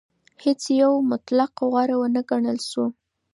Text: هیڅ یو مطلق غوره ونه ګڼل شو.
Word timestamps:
هیڅ 0.43 0.61
یو 0.81 0.91
مطلق 1.11 1.51
غوره 1.71 1.95
ونه 1.99 2.21
ګڼل 2.29 2.57
شو. 2.69 2.85